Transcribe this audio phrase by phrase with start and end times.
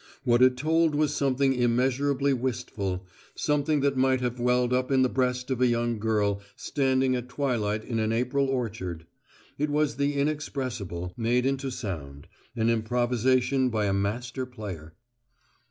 [0.23, 3.05] What it told was something immeasurably wistful,
[3.35, 7.29] something that might have welled up in the breast of a young girl standing at
[7.29, 9.05] twilight in an April orchard.
[9.59, 12.25] It was the inexpressible made into sound,
[12.55, 14.95] an improvisation by a master player.